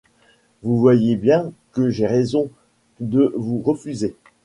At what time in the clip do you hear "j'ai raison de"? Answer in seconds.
1.91-3.31